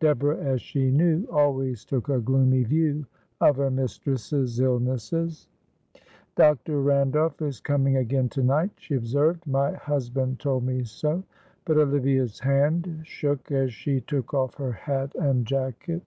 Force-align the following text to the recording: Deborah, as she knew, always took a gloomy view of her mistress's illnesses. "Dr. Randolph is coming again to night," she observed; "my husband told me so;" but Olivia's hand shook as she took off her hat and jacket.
Deborah, 0.00 0.36
as 0.38 0.60
she 0.60 0.90
knew, 0.90 1.24
always 1.30 1.84
took 1.84 2.08
a 2.08 2.18
gloomy 2.18 2.64
view 2.64 3.06
of 3.40 3.54
her 3.54 3.70
mistress's 3.70 4.58
illnesses. 4.58 5.46
"Dr. 6.34 6.82
Randolph 6.82 7.40
is 7.40 7.60
coming 7.60 7.96
again 7.96 8.28
to 8.30 8.42
night," 8.42 8.72
she 8.78 8.96
observed; 8.96 9.46
"my 9.46 9.74
husband 9.74 10.40
told 10.40 10.64
me 10.66 10.82
so;" 10.82 11.22
but 11.64 11.76
Olivia's 11.78 12.40
hand 12.40 13.02
shook 13.04 13.52
as 13.52 13.72
she 13.72 14.00
took 14.00 14.34
off 14.34 14.56
her 14.56 14.72
hat 14.72 15.14
and 15.14 15.46
jacket. 15.46 16.02